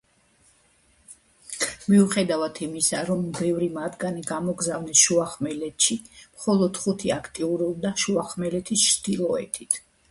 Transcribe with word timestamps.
მიუხედავად 1.91 2.61
იმისა, 2.69 3.03
რომ 3.11 3.21
ბევრი 3.41 3.69
მათგანი 3.77 4.25
გამოგზავნეს 4.33 5.05
შუახმელეთში, 5.05 6.01
მხოლოდ 6.35 6.83
ხუთი 6.87 7.17
აქტიურობდა 7.23 7.97
შუახმელეთის 8.07 8.91
ჩრდილოეთით. 8.93 9.85